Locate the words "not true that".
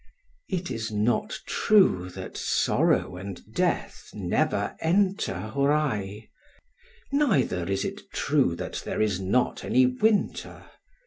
0.91-2.35